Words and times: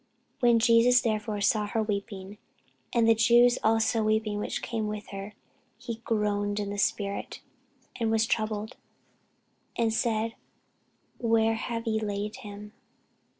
When 0.39 0.57
Jesus 0.57 0.99
therefore 1.01 1.41
saw 1.41 1.67
her 1.67 1.83
weeping, 1.83 2.39
and 2.91 3.07
the 3.07 3.13
Jews 3.13 3.59
also 3.63 4.01
weeping 4.01 4.39
which 4.39 4.63
came 4.63 4.87
with 4.87 5.09
her, 5.09 5.35
he 5.77 6.01
groaned 6.05 6.59
in 6.59 6.71
the 6.71 6.79
spirit, 6.79 7.39
and 7.99 8.09
was 8.09 8.25
troubled, 8.25 8.77
and 9.75 9.93
said, 9.93 10.33
Where 11.19 11.53
have 11.53 11.85
ye 11.85 11.99
laid 11.99 12.37
him? 12.37 12.73